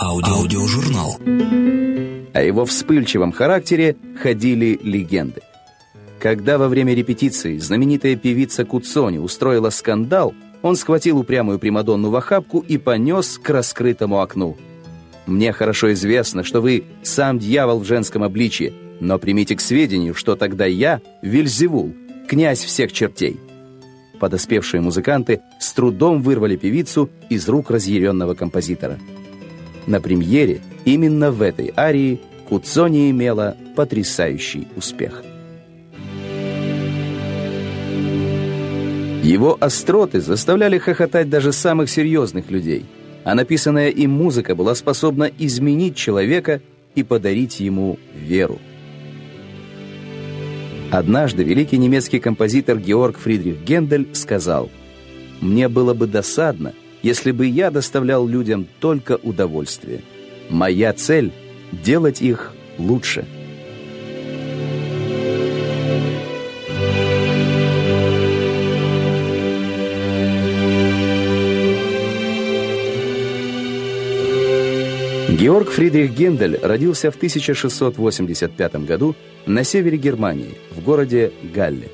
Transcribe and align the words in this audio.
Аудио- 0.00 0.34
аудиожурнал. 0.34 1.18
О 2.32 2.40
его 2.40 2.64
вспыльчивом 2.64 3.32
характере 3.32 3.96
ходили 4.22 4.78
легенды. 4.80 5.42
Когда 6.20 6.56
во 6.56 6.68
время 6.68 6.94
репетиции 6.94 7.58
знаменитая 7.58 8.14
певица 8.14 8.64
Куцони 8.64 9.18
устроила 9.18 9.70
скандал, 9.70 10.34
он 10.62 10.76
схватил 10.76 11.18
упрямую 11.18 11.58
Примадонну 11.58 12.10
в 12.10 12.16
охапку 12.16 12.60
и 12.60 12.78
понес 12.78 13.38
к 13.38 13.50
раскрытому 13.50 14.20
окну. 14.20 14.56
«Мне 15.26 15.52
хорошо 15.52 15.92
известно, 15.92 16.44
что 16.44 16.60
вы 16.60 16.84
сам 17.02 17.40
дьявол 17.40 17.80
в 17.80 17.84
женском 17.84 18.22
обличье, 18.22 18.72
но 19.00 19.18
примите 19.18 19.56
к 19.56 19.60
сведению, 19.60 20.14
что 20.14 20.36
тогда 20.36 20.64
я 20.64 21.00
Вильзевул, 21.22 21.92
князь 22.28 22.62
всех 22.62 22.92
чертей». 22.92 23.40
Подоспевшие 24.20 24.80
музыканты 24.80 25.40
с 25.58 25.72
трудом 25.72 26.22
вырвали 26.22 26.54
певицу 26.54 27.10
из 27.30 27.48
рук 27.48 27.70
разъяренного 27.70 28.34
композитора. 28.34 28.98
На 29.88 30.02
премьере 30.02 30.60
именно 30.84 31.30
в 31.30 31.40
этой 31.40 31.72
арии 31.74 32.20
Куцони 32.46 33.10
имела 33.10 33.56
потрясающий 33.74 34.68
успех. 34.76 35.24
Его 39.22 39.56
остроты 39.58 40.20
заставляли 40.20 40.76
хохотать 40.76 41.30
даже 41.30 41.52
самых 41.52 41.88
серьезных 41.88 42.50
людей, 42.50 42.84
а 43.24 43.34
написанная 43.34 43.88
им 43.88 44.10
музыка 44.10 44.54
была 44.54 44.74
способна 44.74 45.30
изменить 45.38 45.96
человека 45.96 46.60
и 46.94 47.02
подарить 47.02 47.58
ему 47.58 47.98
веру. 48.14 48.58
Однажды 50.90 51.44
великий 51.44 51.78
немецкий 51.78 52.18
композитор 52.18 52.78
Георг 52.78 53.16
Фридрих 53.16 53.62
Гендель 53.64 54.08
сказал, 54.12 54.68
«Мне 55.40 55.68
было 55.68 55.94
бы 55.94 56.06
досадно, 56.06 56.74
если 57.02 57.32
бы 57.32 57.46
я 57.46 57.70
доставлял 57.70 58.26
людям 58.26 58.66
только 58.80 59.18
удовольствие. 59.22 60.02
Моя 60.50 60.92
цель— 60.92 61.32
делать 61.72 62.22
их 62.22 62.52
лучше». 62.78 63.26
Георг 75.38 75.70
Фридрих 75.70 76.14
Гендель 76.14 76.58
родился 76.60 77.12
в 77.12 77.16
1685 77.16 78.84
году 78.84 79.14
на 79.46 79.62
севере 79.62 79.96
Германии, 79.96 80.58
в 80.72 80.82
городе 80.82 81.30
Галле. 81.54 81.88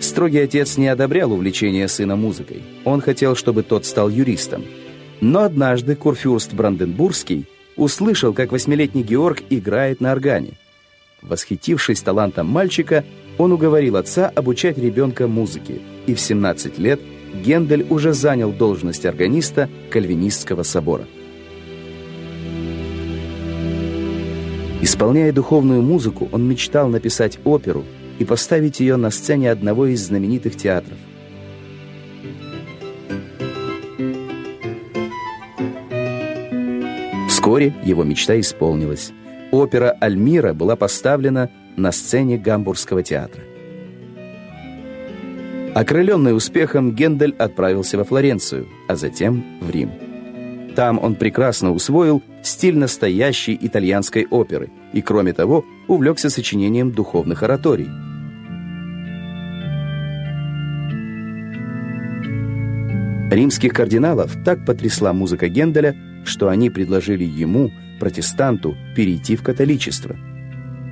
Строгий 0.00 0.38
отец 0.38 0.78
не 0.78 0.88
одобрял 0.88 1.30
увлечение 1.32 1.86
сына 1.86 2.16
музыкой. 2.16 2.62
Он 2.84 3.02
хотел, 3.02 3.36
чтобы 3.36 3.62
тот 3.62 3.84
стал 3.84 4.08
юристом. 4.08 4.64
Но 5.20 5.40
однажды 5.40 5.94
Курфюрст 5.94 6.54
Бранденбургский 6.54 7.46
услышал, 7.76 8.32
как 8.32 8.50
восьмилетний 8.50 9.02
Георг 9.02 9.42
играет 9.50 10.00
на 10.00 10.12
органе. 10.12 10.54
Восхитившись 11.20 12.00
талантом 12.00 12.46
мальчика, 12.46 13.04
он 13.36 13.52
уговорил 13.52 13.96
отца 13.96 14.32
обучать 14.34 14.78
ребенка 14.78 15.28
музыке, 15.28 15.80
и 16.06 16.14
в 16.14 16.20
17 16.20 16.78
лет 16.78 17.00
Гендель 17.34 17.86
уже 17.90 18.14
занял 18.14 18.52
должность 18.52 19.04
органиста 19.04 19.68
Кальвинистского 19.90 20.62
собора. 20.62 21.06
Исполняя 24.80 25.30
духовную 25.30 25.82
музыку, 25.82 26.28
он 26.32 26.48
мечтал 26.48 26.88
написать 26.88 27.38
оперу 27.44 27.84
и 28.20 28.24
поставить 28.24 28.80
ее 28.80 28.96
на 28.96 29.10
сцене 29.10 29.50
одного 29.50 29.86
из 29.86 30.06
знаменитых 30.06 30.54
театров. 30.54 30.98
Вскоре 37.28 37.74
его 37.82 38.04
мечта 38.04 38.38
исполнилась. 38.38 39.12
Опера 39.50 39.96
«Альмира» 40.00 40.52
была 40.52 40.76
поставлена 40.76 41.50
на 41.76 41.90
сцене 41.92 42.36
Гамбургского 42.36 43.02
театра. 43.02 43.42
Окрыленный 45.74 46.36
успехом, 46.36 46.94
Гендель 46.94 47.34
отправился 47.38 47.96
во 47.96 48.04
Флоренцию, 48.04 48.68
а 48.86 48.96
затем 48.96 49.42
в 49.62 49.70
Рим. 49.70 49.92
Там 50.76 51.02
он 51.02 51.14
прекрасно 51.14 51.72
усвоил 51.72 52.22
стиль 52.42 52.76
настоящей 52.76 53.58
итальянской 53.58 54.26
оперы 54.28 54.70
и, 54.92 55.00
кроме 55.00 55.32
того, 55.32 55.64
увлекся 55.88 56.28
сочинением 56.28 56.92
духовных 56.92 57.42
ораторий. 57.42 57.88
Римских 63.30 63.72
кардиналов 63.72 64.36
так 64.44 64.66
потрясла 64.66 65.12
музыка 65.12 65.48
Генделя, 65.48 65.94
что 66.24 66.48
они 66.48 66.68
предложили 66.68 67.22
ему, 67.22 67.70
протестанту, 68.00 68.76
перейти 68.96 69.36
в 69.36 69.42
католичество. 69.44 70.16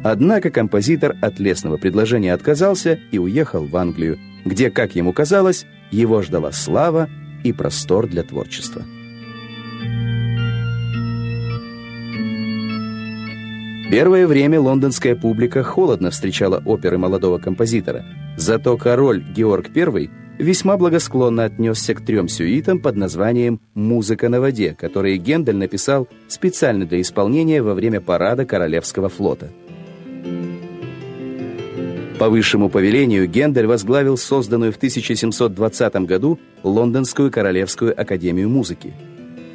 Однако 0.04 0.50
композитор 0.50 1.16
от 1.20 1.40
лесного 1.40 1.78
предложения 1.78 2.32
отказался 2.32 3.00
и 3.10 3.18
уехал 3.18 3.66
в 3.66 3.76
Англию, 3.76 4.20
где, 4.44 4.70
как 4.70 4.94
ему 4.94 5.12
казалось, 5.12 5.66
его 5.90 6.22
ждала 6.22 6.52
слава 6.52 7.08
и 7.42 7.52
простор 7.52 8.06
для 8.06 8.22
творчества. 8.22 8.84
Первое 13.90 14.28
время 14.28 14.60
лондонская 14.60 15.16
публика 15.16 15.64
холодно 15.64 16.10
встречала 16.12 16.62
оперы 16.64 16.98
молодого 16.98 17.38
композитора, 17.38 18.04
зато 18.36 18.76
король 18.76 19.24
Георг 19.24 19.76
I 19.76 20.08
весьма 20.38 20.76
благосклонно 20.76 21.44
отнесся 21.44 21.94
к 21.94 22.04
трем 22.04 22.28
сюитам 22.28 22.78
под 22.80 22.96
названием 22.96 23.60
«Музыка 23.74 24.28
на 24.28 24.40
воде», 24.40 24.74
которые 24.78 25.18
Гендель 25.18 25.56
написал 25.56 26.08
специально 26.28 26.86
для 26.86 27.00
исполнения 27.00 27.62
во 27.62 27.74
время 27.74 28.00
парада 28.00 28.44
Королевского 28.44 29.08
флота. 29.08 29.50
По 32.18 32.28
высшему 32.28 32.68
повелению 32.68 33.28
Гендель 33.28 33.66
возглавил 33.66 34.16
созданную 34.16 34.72
в 34.72 34.76
1720 34.76 35.94
году 36.06 36.40
Лондонскую 36.62 37.30
Королевскую 37.30 37.98
Академию 38.00 38.48
Музыки. 38.48 38.92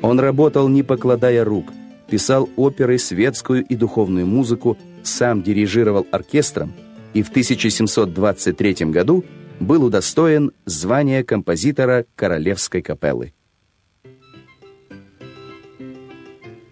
Он 0.02 0.20
работал, 0.20 0.70
не 0.70 0.84
покладая 0.84 1.44
рук– 1.44 1.72
писал 2.14 2.48
оперы, 2.58 3.00
светскую 3.00 3.66
и 3.66 3.76
духовную 3.76 4.28
музыку, 4.28 4.78
сам 5.02 5.42
дирижировал 5.42 6.06
оркестром 6.12 6.74
и 7.16 7.24
в 7.24 7.30
1723 7.30 8.86
году 8.92 9.26
был 9.66 9.84
удостоен 9.84 10.52
звания 10.66 11.24
композитора 11.24 12.06
Королевской 12.16 12.82
капеллы. 12.82 13.34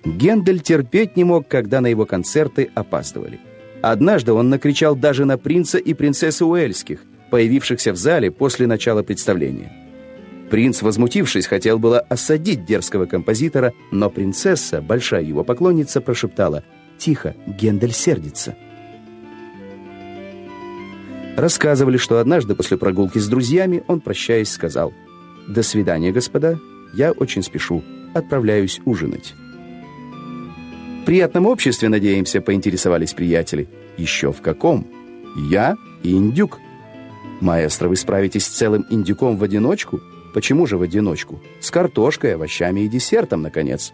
Гендель 0.04 0.60
терпеть 0.62 1.16
не 1.16 1.24
мог, 1.24 1.48
когда 1.48 1.82
на 1.82 1.88
его 1.88 2.06
концерты 2.06 2.70
опаздывали. 2.76 3.40
Однажды 3.82 4.34
он 4.34 4.50
накричал 4.50 4.96
даже 4.96 5.26
на 5.26 5.38
принца 5.38 5.78
и 5.78 5.94
принцессу 5.94 6.48
Уэльских, 6.48 7.04
появившихся 7.30 7.94
в 7.94 7.96
зале 7.96 8.30
после 8.32 8.68
начала 8.68 9.04
представления. 9.04 9.72
Принц, 10.50 10.82
возмутившись, 10.82 11.48
хотел 11.48 11.80
было 11.80 12.00
осадить 12.00 12.66
дерзкого 12.66 13.06
композитора, 13.06 13.74
но 13.92 14.10
принцесса, 14.10 14.82
большая 14.82 15.24
его 15.24 15.44
поклонница, 15.44 16.02
прошептала 16.02 16.64
«Тихо, 16.98 17.36
Гендель 17.48 17.94
сердится». 17.94 18.56
Рассказывали, 21.38 21.98
что 21.98 22.20
однажды 22.20 22.56
после 22.56 22.78
прогулки 22.78 23.18
с 23.18 23.28
друзьями 23.28 23.84
он, 23.88 24.02
прощаясь, 24.02 24.52
сказал 24.52 24.94
«До 25.48 25.64
свидания, 25.64 26.12
господа, 26.12 26.60
я 26.94 27.12
очень 27.12 27.44
спешу, 27.44 27.84
отправляюсь 28.14 28.82
ужинать». 28.86 29.34
«В 31.02 31.06
приятном 31.06 31.48
обществе, 31.48 31.90
надеемся»,— 31.90 32.42
поинтересовались 32.42 33.14
приятели. 33.14 33.68
«Еще 33.98 34.32
в 34.32 34.42
каком?» 34.42 34.88
«Я 35.50 35.76
и 36.04 36.12
индюк». 36.12 36.60
«Маэстро, 37.40 37.88
вы 37.90 37.96
справитесь 37.96 38.46
с 38.46 38.50
целым 38.50 38.86
индюком 38.90 39.38
в 39.38 39.44
одиночку?» 39.44 40.00
Почему 40.34 40.66
же 40.66 40.78
в 40.78 40.82
одиночку? 40.82 41.42
С 41.60 41.72
картошкой, 41.72 42.36
овощами 42.36 42.82
и 42.82 42.88
десертом, 42.88 43.42
наконец. 43.42 43.94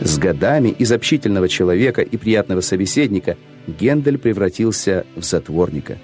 С 0.00 0.18
годами 0.18 0.70
из 0.70 0.92
общительного 0.92 1.48
человека 1.48 2.02
и 2.02 2.16
приятного 2.16 2.60
собеседника 2.60 3.36
Гендель 3.66 4.18
превратился 4.18 5.04
в 5.14 5.24
затворника. 5.24 5.98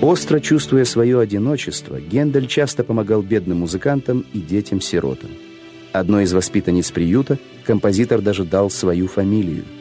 Остро 0.00 0.40
чувствуя 0.40 0.84
свое 0.84 1.20
одиночество, 1.20 2.00
Гендель 2.00 2.46
часто 2.46 2.84
помогал 2.84 3.22
бедным 3.22 3.58
музыкантам 3.58 4.24
и 4.32 4.38
детям-сиротам. 4.38 5.30
Одной 5.92 6.24
из 6.24 6.32
воспитанниц 6.32 6.90
приюта 6.90 7.38
композитор 7.64 8.20
даже 8.20 8.44
дал 8.44 8.70
свою 8.70 9.08
фамилию– 9.08 9.64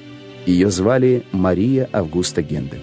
ее 0.48 0.72
звали 0.72 1.24
Мария 1.34 1.90
Августа 1.92 2.42
Гендель. 2.42 2.82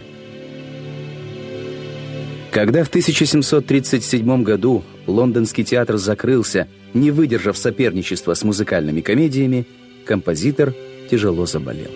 Когда 2.55 2.85
в 2.85 2.89
1737 2.89 4.45
году 4.45 4.85
лондонский 5.09 5.65
театр 5.65 5.97
закрылся, 5.97 6.69
не 6.95 7.11
выдержав 7.11 7.59
соперничества 7.59 8.35
с 8.35 8.45
музыкальными 8.45 9.01
комедиями, 9.01 9.67
композитор 10.07 10.73
тяжело 11.11 11.47
заболел. 11.47 11.91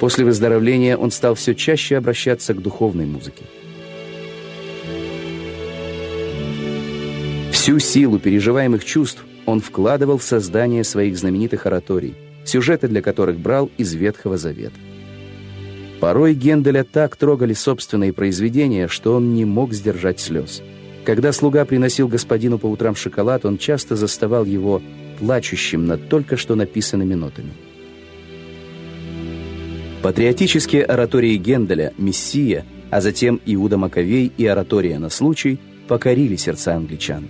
После 0.00 0.24
выздоровления 0.24 0.96
он 0.96 1.12
стал 1.12 1.36
все 1.36 1.54
чаще 1.54 1.96
обращаться 1.96 2.52
к 2.52 2.60
духовной 2.60 3.06
музыке. 3.06 3.44
Всю 7.52 7.78
силу 7.78 8.18
переживаемых 8.18 8.84
чувств 8.84 9.24
он 9.46 9.60
вкладывал 9.60 10.18
в 10.18 10.24
создание 10.24 10.82
своих 10.82 11.16
знаменитых 11.16 11.66
ораторий, 11.66 12.16
сюжеты 12.44 12.88
для 12.88 13.02
которых 13.02 13.38
брал 13.38 13.70
из 13.78 13.94
Ветхого 13.94 14.36
Завета. 14.36 14.74
Порой 16.02 16.34
Генделя 16.34 16.82
так 16.82 17.14
трогали 17.14 17.52
собственные 17.52 18.12
произведения, 18.12 18.88
что 18.88 19.14
он 19.14 19.34
не 19.34 19.44
мог 19.44 19.72
сдержать 19.72 20.18
слез. 20.18 20.60
Когда 21.04 21.30
слуга 21.30 21.64
приносил 21.64 22.08
господину 22.08 22.58
по 22.58 22.66
утрам 22.66 22.96
шоколад, 22.96 23.44
он 23.44 23.56
часто 23.56 23.94
заставал 23.94 24.44
его 24.44 24.82
плачущим 25.20 25.86
над 25.86 26.08
только 26.08 26.36
что 26.36 26.56
написанными 26.56 27.14
нотами. 27.14 27.52
Патриотические 30.02 30.82
оратории 30.82 31.36
Генделя 31.36 31.92
«Мессия», 31.98 32.64
а 32.90 33.00
затем 33.00 33.40
Иуда 33.46 33.78
Маковей 33.78 34.32
и 34.36 34.44
оратория 34.44 34.98
на 34.98 35.08
случай 35.08 35.60
покорили 35.86 36.34
сердца 36.34 36.74
англичан. 36.74 37.28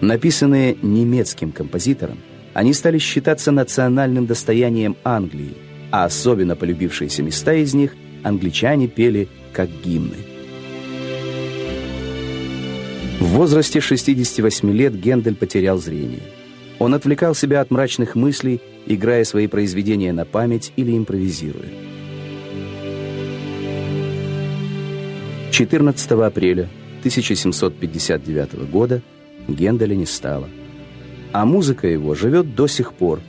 Написанные 0.00 0.78
немецким 0.80 1.52
композитором, 1.52 2.20
они 2.54 2.72
стали 2.72 2.96
считаться 2.96 3.52
национальным 3.52 4.24
достоянием 4.24 4.96
Англии, 5.04 5.71
а 5.92 6.06
особенно 6.06 6.56
полюбившиеся 6.56 7.22
места 7.22 7.52
из 7.52 7.74
них 7.74 7.94
англичане 8.24 8.88
пели 8.88 9.28
как 9.52 9.68
гимны. 9.84 10.16
В 13.20 13.26
возрасте 13.26 13.80
68 13.80 14.72
лет 14.72 14.98
Гендель 14.98 15.36
потерял 15.36 15.78
зрение. 15.78 16.22
Он 16.78 16.94
отвлекал 16.94 17.34
себя 17.34 17.60
от 17.60 17.70
мрачных 17.70 18.14
мыслей, 18.14 18.60
играя 18.86 19.22
свои 19.24 19.46
произведения 19.46 20.12
на 20.12 20.24
память 20.24 20.72
или 20.76 20.96
импровизируя. 20.96 21.68
14 25.52 26.10
апреля 26.12 26.68
1759 27.00 28.70
года 28.70 29.02
Генделя 29.46 29.94
не 29.94 30.06
стало. 30.06 30.48
А 31.32 31.44
музыка 31.44 31.86
его 31.86 32.14
живет 32.14 32.54
до 32.54 32.66
сих 32.66 32.94
пор. 32.94 33.20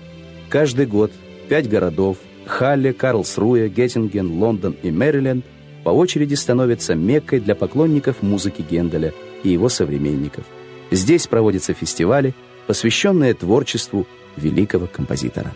Каждый 0.48 0.86
год 0.86 1.12
пять 1.50 1.69
городов– 1.69 2.18
Халле, 2.45 2.94
Карлсруэ, 2.94 3.68
Геттинген, 3.69 4.40
Лондон 4.40 4.75
и 4.84 4.92
Мэриленд– 4.92 5.45
по 5.84 5.90
очереди 5.90 6.36
становятся 6.36 6.95
меккой 6.95 7.40
для 7.40 7.56
поклонников 7.56 8.22
музыки 8.22 8.66
Генделя 8.68 9.13
и 9.44 9.50
его 9.50 9.69
современников. 9.69 10.45
Здесь 10.92 11.28
проводятся 11.28 11.74
фестивали, 11.74 12.34
посвященные 12.68 13.34
творчеству 13.34 14.07
великого 14.38 14.88
композитора. 14.88 15.54